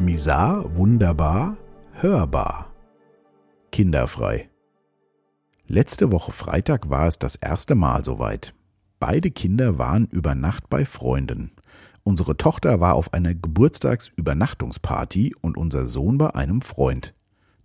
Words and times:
Misar, 0.00 0.76
wunderbar, 0.76 1.56
hörbar. 1.94 2.72
Kinderfrei. 3.72 4.48
Letzte 5.66 6.12
Woche 6.12 6.30
Freitag 6.30 6.88
war 6.88 7.08
es 7.08 7.18
das 7.18 7.34
erste 7.34 7.74
Mal 7.74 8.04
soweit. 8.04 8.54
Beide 9.00 9.32
Kinder 9.32 9.76
waren 9.76 10.06
über 10.06 10.36
Nacht 10.36 10.70
bei 10.70 10.84
Freunden. 10.84 11.50
Unsere 12.04 12.36
Tochter 12.36 12.78
war 12.78 12.94
auf 12.94 13.12
einer 13.12 13.34
Geburtstagsübernachtungsparty 13.34 15.34
und 15.40 15.56
unser 15.56 15.88
Sohn 15.88 16.16
bei 16.16 16.32
einem 16.32 16.62
Freund. 16.62 17.12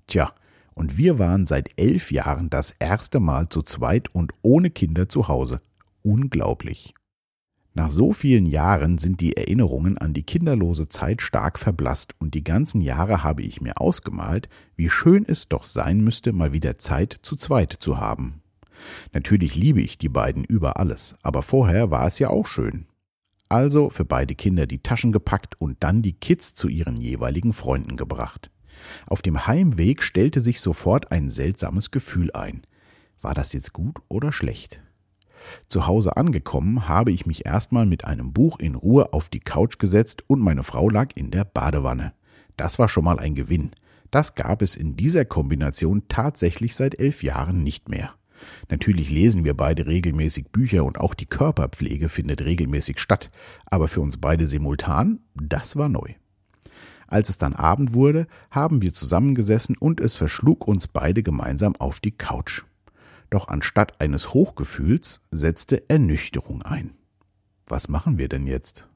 Tja, 0.07 0.33
und 0.73 0.97
wir 0.97 1.19
waren 1.19 1.45
seit 1.45 1.69
elf 1.77 2.11
Jahren 2.11 2.49
das 2.49 2.71
erste 2.71 3.19
Mal 3.19 3.49
zu 3.49 3.61
zweit 3.61 4.13
und 4.13 4.31
ohne 4.41 4.71
Kinder 4.71 5.07
zu 5.07 5.27
Hause. 5.27 5.61
Unglaublich. 6.01 6.95
Nach 7.75 7.89
so 7.89 8.13
vielen 8.13 8.45
Jahren 8.45 8.99
sind 8.99 9.19
die 9.19 9.35
Erinnerungen 9.35 9.97
an 9.97 10.13
die 10.13 10.21
kinderlose 10.21 10.89
Zeit 10.89 11.23
stark 11.23 11.57
verblasst 11.57 12.13
und 12.19 12.35
die 12.35 12.43
ganzen 12.43 12.81
Jahre 12.81 13.23
habe 13.23 13.41
ich 13.41 13.61
mir 13.61 13.81
ausgemalt, 13.81 14.47
wie 14.75 14.89
schön 14.89 15.25
es 15.27 15.49
doch 15.49 15.65
sein 15.65 16.01
müsste, 16.01 16.33
mal 16.33 16.53
wieder 16.53 16.77
Zeit 16.77 17.17
zu 17.23 17.35
zweit 17.35 17.73
zu 17.73 17.97
haben. 17.97 18.43
Natürlich 19.11 19.55
liebe 19.55 19.81
ich 19.81 19.97
die 19.97 20.09
beiden 20.09 20.43
über 20.43 20.77
alles, 20.77 21.15
aber 21.23 21.41
vorher 21.41 21.89
war 21.89 22.05
es 22.05 22.19
ja 22.19 22.29
auch 22.29 22.45
schön. 22.45 22.85
Also 23.49 23.89
für 23.89 24.05
beide 24.05 24.35
Kinder 24.35 24.67
die 24.67 24.83
Taschen 24.83 25.11
gepackt 25.11 25.59
und 25.59 25.77
dann 25.83 26.03
die 26.03 26.13
Kids 26.13 26.53
zu 26.53 26.67
ihren 26.67 26.97
jeweiligen 26.97 27.53
Freunden 27.53 27.97
gebracht. 27.97 28.51
Auf 29.07 29.23
dem 29.23 29.47
Heimweg 29.47 30.03
stellte 30.03 30.41
sich 30.41 30.61
sofort 30.61 31.11
ein 31.11 31.31
seltsames 31.31 31.89
Gefühl 31.89 32.31
ein. 32.33 32.61
War 33.21 33.33
das 33.33 33.53
jetzt 33.53 33.73
gut 33.73 33.99
oder 34.09 34.31
schlecht? 34.31 34.82
Zu 35.67 35.87
Hause 35.87 36.17
angekommen, 36.17 36.87
habe 36.87 37.11
ich 37.11 37.25
mich 37.25 37.45
erstmal 37.45 37.85
mit 37.85 38.05
einem 38.05 38.33
Buch 38.33 38.59
in 38.59 38.75
Ruhe 38.75 39.13
auf 39.13 39.29
die 39.29 39.39
Couch 39.39 39.79
gesetzt 39.79 40.23
und 40.27 40.39
meine 40.39 40.63
Frau 40.63 40.89
lag 40.89 41.09
in 41.15 41.31
der 41.31 41.45
Badewanne. 41.45 42.13
Das 42.57 42.79
war 42.79 42.89
schon 42.89 43.03
mal 43.03 43.19
ein 43.19 43.35
Gewinn. 43.35 43.71
Das 44.11 44.35
gab 44.35 44.61
es 44.61 44.75
in 44.75 44.95
dieser 44.95 45.25
Kombination 45.25 46.03
tatsächlich 46.07 46.75
seit 46.75 46.99
elf 46.99 47.23
Jahren 47.23 47.63
nicht 47.63 47.89
mehr. 47.89 48.13
Natürlich 48.69 49.09
lesen 49.09 49.43
wir 49.43 49.55
beide 49.55 49.87
regelmäßig 49.87 50.51
Bücher 50.51 50.83
und 50.83 50.99
auch 50.99 51.13
die 51.13 51.25
Körperpflege 51.25 52.09
findet 52.09 52.41
regelmäßig 52.41 52.99
statt, 52.99 53.31
aber 53.65 53.87
für 53.87 54.01
uns 54.01 54.17
beide 54.17 54.47
simultan, 54.47 55.19
das 55.33 55.75
war 55.75 55.89
neu. 55.89 56.13
Als 57.07 57.29
es 57.29 57.37
dann 57.37 57.53
Abend 57.53 57.93
wurde, 57.93 58.27
haben 58.49 58.81
wir 58.81 58.93
zusammengesessen 58.93 59.77
und 59.77 60.01
es 60.01 60.15
verschlug 60.15 60.67
uns 60.67 60.87
beide 60.87 61.23
gemeinsam 61.23 61.75
auf 61.75 61.99
die 61.99 62.11
Couch. 62.11 62.63
Doch 63.33 63.47
anstatt 63.47 63.99
eines 63.99 64.35
Hochgefühls 64.35 65.23
setzte 65.31 65.89
Ernüchterung 65.89 66.61
ein. 66.61 66.91
Was 67.65 67.87
machen 67.87 68.19
wir 68.19 68.29
denn 68.29 68.45
jetzt? 68.45 68.87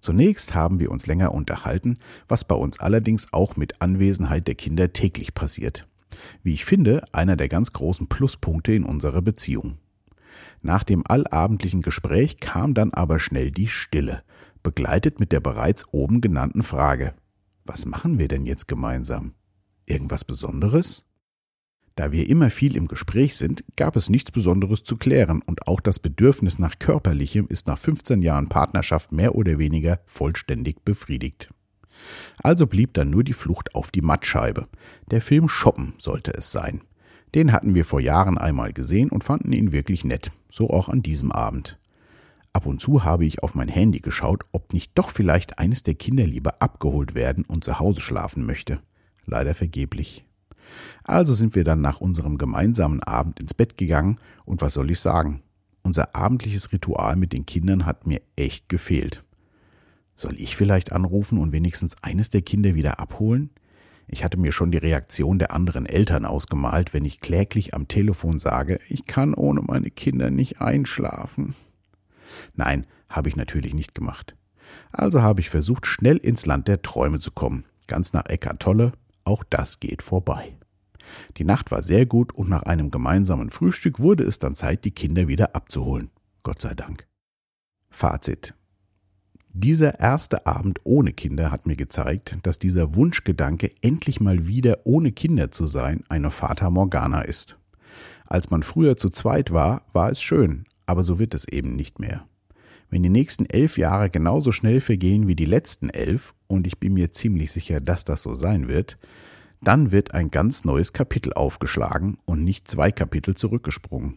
Zunächst 0.00 0.54
haben 0.54 0.80
wir 0.80 0.90
uns 0.90 1.04
länger 1.04 1.34
unterhalten, 1.34 1.98
was 2.28 2.44
bei 2.44 2.54
uns 2.54 2.80
allerdings 2.80 3.30
auch 3.34 3.56
mit 3.56 3.82
Anwesenheit 3.82 4.48
der 4.48 4.54
Kinder 4.54 4.94
täglich 4.94 5.34
passiert. 5.34 5.86
Wie 6.42 6.54
ich 6.54 6.64
finde, 6.64 7.04
einer 7.12 7.36
der 7.36 7.50
ganz 7.50 7.74
großen 7.74 8.06
Pluspunkte 8.06 8.72
in 8.72 8.84
unserer 8.84 9.20
Beziehung. 9.20 9.76
Nach 10.62 10.82
dem 10.82 11.06
allabendlichen 11.06 11.82
Gespräch 11.82 12.38
kam 12.38 12.72
dann 12.72 12.94
aber 12.94 13.18
schnell 13.18 13.50
die 13.50 13.68
Stille, 13.68 14.22
begleitet 14.62 15.20
mit 15.20 15.30
der 15.32 15.40
bereits 15.40 15.84
oben 15.92 16.22
genannten 16.22 16.62
Frage. 16.62 17.12
Was 17.66 17.84
machen 17.84 18.18
wir 18.18 18.28
denn 18.28 18.46
jetzt 18.46 18.66
gemeinsam? 18.66 19.34
Irgendwas 19.84 20.24
Besonderes? 20.24 21.04
Da 22.00 22.12
wir 22.12 22.30
immer 22.30 22.48
viel 22.48 22.78
im 22.78 22.88
Gespräch 22.88 23.36
sind, 23.36 23.62
gab 23.76 23.94
es 23.94 24.08
nichts 24.08 24.30
Besonderes 24.30 24.84
zu 24.84 24.96
klären 24.96 25.42
und 25.42 25.68
auch 25.68 25.80
das 25.80 25.98
Bedürfnis 25.98 26.58
nach 26.58 26.78
körperlichem 26.78 27.46
ist 27.46 27.66
nach 27.66 27.76
15 27.76 28.22
Jahren 28.22 28.48
Partnerschaft 28.48 29.12
mehr 29.12 29.34
oder 29.34 29.58
weniger 29.58 30.00
vollständig 30.06 30.82
befriedigt. 30.82 31.52
Also 32.42 32.66
blieb 32.66 32.94
dann 32.94 33.10
nur 33.10 33.22
die 33.22 33.34
Flucht 33.34 33.74
auf 33.74 33.90
die 33.90 34.00
Mattscheibe. 34.00 34.66
Der 35.10 35.20
Film 35.20 35.50
Shoppen 35.50 35.92
sollte 35.98 36.32
es 36.32 36.50
sein. 36.50 36.80
Den 37.34 37.52
hatten 37.52 37.74
wir 37.74 37.84
vor 37.84 38.00
Jahren 38.00 38.38
einmal 38.38 38.72
gesehen 38.72 39.10
und 39.10 39.22
fanden 39.22 39.52
ihn 39.52 39.70
wirklich 39.70 40.02
nett, 40.02 40.32
so 40.48 40.70
auch 40.70 40.88
an 40.88 41.02
diesem 41.02 41.30
Abend. 41.30 41.78
Ab 42.54 42.64
und 42.64 42.80
zu 42.80 43.04
habe 43.04 43.26
ich 43.26 43.42
auf 43.42 43.54
mein 43.54 43.68
Handy 43.68 44.00
geschaut, 44.00 44.44
ob 44.52 44.72
nicht 44.72 44.92
doch 44.94 45.10
vielleicht 45.10 45.58
eines 45.58 45.82
der 45.82 45.96
Kinder 45.96 46.24
lieber 46.24 46.62
abgeholt 46.62 47.14
werden 47.14 47.44
und 47.44 47.62
zu 47.62 47.78
Hause 47.78 48.00
schlafen 48.00 48.46
möchte. 48.46 48.80
Leider 49.26 49.54
vergeblich. 49.54 50.24
Also 51.04 51.34
sind 51.34 51.54
wir 51.54 51.64
dann 51.64 51.80
nach 51.80 52.00
unserem 52.00 52.38
gemeinsamen 52.38 53.02
Abend 53.02 53.40
ins 53.40 53.54
Bett 53.54 53.76
gegangen 53.76 54.18
und 54.44 54.60
was 54.62 54.74
soll 54.74 54.90
ich 54.90 55.00
sagen? 55.00 55.42
Unser 55.82 56.14
abendliches 56.14 56.72
Ritual 56.72 57.16
mit 57.16 57.32
den 57.32 57.46
Kindern 57.46 57.86
hat 57.86 58.06
mir 58.06 58.20
echt 58.36 58.68
gefehlt. 58.68 59.24
Soll 60.14 60.38
ich 60.38 60.56
vielleicht 60.56 60.92
anrufen 60.92 61.38
und 61.38 61.52
wenigstens 61.52 61.96
eines 62.02 62.28
der 62.28 62.42
Kinder 62.42 62.74
wieder 62.74 63.00
abholen? 63.00 63.50
Ich 64.06 64.24
hatte 64.24 64.38
mir 64.38 64.52
schon 64.52 64.72
die 64.72 64.78
Reaktion 64.78 65.38
der 65.38 65.52
anderen 65.52 65.86
Eltern 65.86 66.24
ausgemalt, 66.24 66.92
wenn 66.92 67.04
ich 67.04 67.20
kläglich 67.20 67.74
am 67.74 67.86
Telefon 67.88 68.38
sage, 68.38 68.80
ich 68.88 69.06
kann 69.06 69.34
ohne 69.34 69.62
meine 69.62 69.90
Kinder 69.90 70.30
nicht 70.30 70.60
einschlafen. 70.60 71.54
Nein, 72.54 72.86
habe 73.08 73.28
ich 73.28 73.36
natürlich 73.36 73.72
nicht 73.72 73.94
gemacht. 73.94 74.36
Also 74.92 75.22
habe 75.22 75.40
ich 75.40 75.48
versucht, 75.48 75.86
schnell 75.86 76.16
ins 76.16 76.44
Land 76.44 76.68
der 76.68 76.82
Träume 76.82 77.20
zu 77.20 77.30
kommen, 77.30 77.64
ganz 77.86 78.12
nach 78.12 78.26
Eckart 78.26 78.60
Tolle, 78.60 78.92
auch 79.24 79.44
das 79.48 79.80
geht 79.80 80.02
vorbei. 80.02 80.56
Die 81.36 81.44
Nacht 81.44 81.70
war 81.70 81.82
sehr 81.82 82.06
gut 82.06 82.32
und 82.32 82.48
nach 82.48 82.62
einem 82.62 82.90
gemeinsamen 82.90 83.50
Frühstück 83.50 83.98
wurde 84.00 84.24
es 84.24 84.38
dann 84.38 84.54
Zeit, 84.54 84.84
die 84.84 84.90
Kinder 84.90 85.28
wieder 85.28 85.54
abzuholen. 85.54 86.10
Gott 86.42 86.60
sei 86.60 86.74
Dank. 86.74 87.06
Fazit. 87.90 88.54
Dieser 89.52 89.98
erste 89.98 90.46
Abend 90.46 90.80
ohne 90.84 91.12
Kinder 91.12 91.50
hat 91.50 91.66
mir 91.66 91.74
gezeigt, 91.74 92.38
dass 92.44 92.60
dieser 92.60 92.94
Wunschgedanke, 92.94 93.72
endlich 93.82 94.20
mal 94.20 94.46
wieder 94.46 94.78
ohne 94.84 95.10
Kinder 95.10 95.50
zu 95.50 95.66
sein, 95.66 96.04
eine 96.08 96.30
Fata 96.30 96.70
Morgana 96.70 97.22
ist. 97.22 97.58
Als 98.26 98.50
man 98.50 98.62
früher 98.62 98.96
zu 98.96 99.10
zweit 99.10 99.50
war, 99.50 99.82
war 99.92 100.12
es 100.12 100.22
schön, 100.22 100.64
aber 100.86 101.02
so 101.02 101.18
wird 101.18 101.34
es 101.34 101.48
eben 101.48 101.74
nicht 101.74 101.98
mehr. 101.98 102.24
Wenn 102.90 103.02
die 103.02 103.08
nächsten 103.08 103.44
elf 103.46 103.76
Jahre 103.76 104.08
genauso 104.08 104.52
schnell 104.52 104.80
vergehen 104.80 105.26
wie 105.26 105.36
die 105.36 105.46
letzten 105.46 105.90
elf, 105.90 106.32
und 106.46 106.66
ich 106.66 106.78
bin 106.78 106.94
mir 106.94 107.12
ziemlich 107.12 107.50
sicher, 107.50 107.80
dass 107.80 108.04
das 108.04 108.22
so 108.22 108.34
sein 108.34 108.68
wird, 108.68 108.98
dann 109.62 109.92
wird 109.92 110.14
ein 110.14 110.30
ganz 110.30 110.64
neues 110.64 110.92
Kapitel 110.92 111.32
aufgeschlagen 111.32 112.18
und 112.24 112.44
nicht 112.44 112.68
zwei 112.68 112.90
Kapitel 112.90 113.34
zurückgesprungen. 113.34 114.16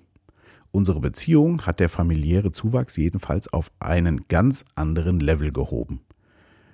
Unsere 0.72 1.00
Beziehung 1.00 1.66
hat 1.66 1.80
der 1.80 1.90
familiäre 1.90 2.52
Zuwachs 2.52 2.98
jedenfalls 2.98 3.52
auf 3.52 3.72
einen 3.80 4.28
ganz 4.28 4.66
anderen 4.76 5.20
Level 5.20 5.52
gehoben. 5.52 6.02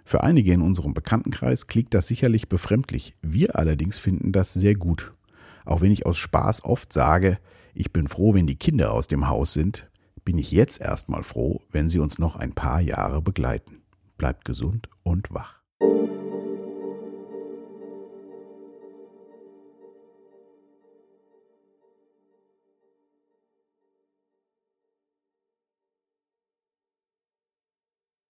Für 0.06 0.24
einige 0.24 0.53
in 0.53 0.62
unserem 0.62 0.94
Bekanntenkreis 0.94 1.68
klingt 1.68 1.94
das 1.94 2.07
sicherlich 2.07 2.47
befremdlich, 2.47 3.16
wir 3.22 3.56
allerdings 3.57 4.00
finden 4.00 4.31
das 4.31 4.53
sehr 4.53 4.75
gut. 4.75 5.13
Auch 5.66 5.81
wenn 5.81 5.91
ich 5.91 6.06
aus 6.06 6.18
Spaß 6.18 6.63
oft 6.63 6.94
sage, 6.94 7.40
ich 7.74 7.94
bin 7.94 8.07
froh, 8.07 8.34
wenn 8.34 8.47
die 8.47 8.56
Kinder 8.56 8.94
aus 8.94 9.07
dem 9.07 9.28
Haus 9.28 9.53
sind, 9.53 9.90
bin 10.25 10.38
ich 10.38 10.51
jetzt 10.51 10.81
erstmal 10.81 11.24
froh, 11.24 11.62
wenn 11.72 11.90
sie 11.90 12.00
uns 12.00 12.19
noch 12.19 12.36
ein 12.36 12.53
paar 12.53 12.81
Jahre 12.81 13.22
begleiten. 13.22 13.81
Bleibt 14.18 14.46
gesund 14.46 14.90
und 15.03 15.34
wach. 15.34 15.59